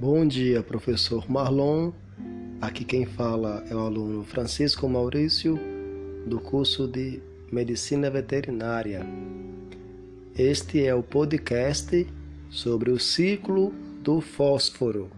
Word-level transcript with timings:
Bom 0.00 0.26
dia, 0.26 0.62
professor 0.62 1.30
Marlon. 1.30 1.92
Aqui 2.58 2.86
quem 2.86 3.04
fala 3.04 3.62
é 3.68 3.74
o 3.74 3.80
aluno 3.80 4.24
Francisco 4.24 4.88
Maurício, 4.88 5.60
do 6.26 6.40
curso 6.40 6.88
de 6.88 7.20
Medicina 7.52 8.08
Veterinária. 8.08 9.04
Este 10.34 10.86
é 10.86 10.94
o 10.94 11.02
podcast 11.02 12.06
sobre 12.48 12.90
o 12.90 12.98
ciclo 12.98 13.74
do 14.02 14.22
fósforo. 14.22 15.10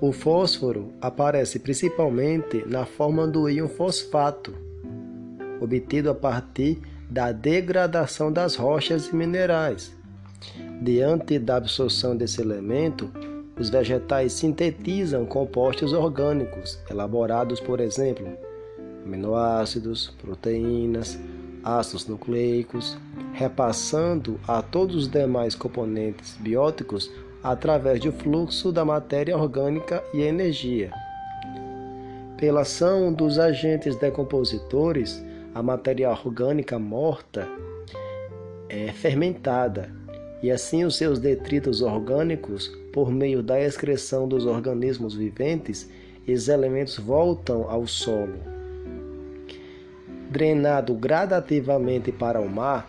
O 0.00 0.10
fósforo 0.10 0.90
aparece 1.02 1.58
principalmente 1.58 2.64
na 2.66 2.86
forma 2.86 3.26
do 3.26 3.46
íon 3.50 3.68
fosfato, 3.68 4.54
obtido 5.60 6.08
a 6.08 6.14
partir 6.14 6.80
da 7.10 7.30
degradação 7.30 8.32
das 8.32 8.56
rochas 8.56 9.08
e 9.08 9.14
minerais. 9.14 10.02
Diante 10.80 11.38
da 11.38 11.56
absorção 11.56 12.16
desse 12.16 12.40
elemento, 12.40 13.10
os 13.58 13.70
vegetais 13.70 14.32
sintetizam 14.32 15.24
compostos 15.24 15.92
orgânicos, 15.92 16.78
elaborados, 16.90 17.60
por 17.60 17.80
exemplo, 17.80 18.26
aminoácidos, 19.04 20.12
proteínas, 20.20 21.18
ácidos 21.62 22.06
nucleicos, 22.06 22.98
repassando 23.32 24.38
a 24.46 24.60
todos 24.60 24.96
os 24.96 25.08
demais 25.08 25.54
componentes 25.54 26.36
bióticos 26.38 27.10
através 27.42 28.00
do 28.00 28.12
fluxo 28.12 28.72
da 28.72 28.84
matéria 28.84 29.36
orgânica 29.36 30.02
e 30.12 30.22
energia. 30.22 30.90
Pela 32.36 32.62
ação 32.62 33.12
dos 33.12 33.38
agentes 33.38 33.96
decompositores, 33.96 35.24
a 35.54 35.62
matéria 35.62 36.10
orgânica 36.10 36.78
morta 36.78 37.48
é 38.68 38.88
fermentada 38.88 40.03
e 40.44 40.50
assim 40.50 40.84
os 40.84 40.96
seus 40.96 41.18
detritos 41.18 41.80
orgânicos, 41.80 42.68
por 42.92 43.10
meio 43.10 43.42
da 43.42 43.58
excreção 43.58 44.28
dos 44.28 44.44
organismos 44.44 45.14
viventes, 45.14 45.88
esses 46.28 46.48
elementos 46.48 46.98
voltam 46.98 47.64
ao 47.70 47.86
solo. 47.86 48.34
Drenado 50.28 50.92
gradativamente 50.92 52.12
para 52.12 52.42
o 52.42 52.46
mar, 52.46 52.86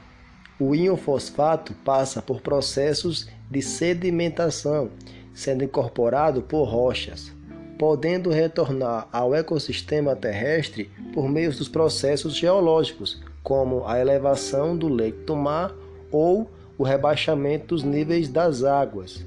o 0.60 0.76
íon 0.76 0.98
fosfato 0.98 1.74
passa 1.86 2.22
por 2.22 2.42
processos 2.42 3.30
de 3.50 3.62
sedimentação, 3.62 4.90
sendo 5.34 5.64
incorporado 5.64 6.42
por 6.42 6.66
rochas 6.66 7.34
podendo 7.78 8.30
retornar 8.30 9.08
ao 9.12 9.36
ecossistema 9.36 10.16
terrestre 10.16 10.90
por 11.14 11.28
meio 11.28 11.52
dos 11.52 11.68
processos 11.68 12.34
geológicos, 12.34 13.22
como 13.44 13.86
a 13.86 14.00
elevação 14.00 14.78
do 14.78 14.88
leito 14.88 15.26
do 15.26 15.36
mar 15.36 15.76
ou 16.10 16.50
o 16.78 16.84
rebaixamento 16.84 17.68
dos 17.68 17.84
níveis 17.84 18.28
das 18.28 18.64
águas. 18.64 19.26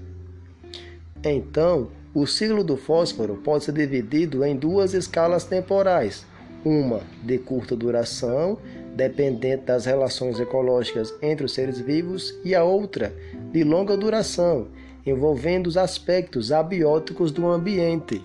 Então, 1.24 1.88
o 2.14 2.26
ciclo 2.26 2.64
do 2.64 2.76
fósforo 2.76 3.36
pode 3.36 3.64
ser 3.64 3.72
dividido 3.72 4.44
em 4.44 4.56
duas 4.56 4.94
escalas 4.94 5.44
temporais, 5.44 6.24
uma 6.64 7.00
de 7.22 7.38
curta 7.38 7.76
duração, 7.76 8.58
dependente 8.94 9.64
das 9.64 9.84
relações 9.84 10.40
ecológicas 10.40 11.14
entre 11.22 11.44
os 11.44 11.52
seres 11.52 11.78
vivos, 11.78 12.34
e 12.44 12.54
a 12.54 12.64
outra 12.64 13.14
de 13.52 13.62
longa 13.62 13.96
duração, 13.96 14.68
envolvendo 15.06 15.66
os 15.66 15.76
aspectos 15.76 16.50
abióticos 16.50 17.30
do 17.30 17.46
ambiente. 17.46 18.22